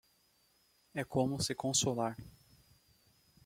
É 0.95 1.03
como 1.03 1.39
se 1.43 1.53
consolar. 1.53 2.17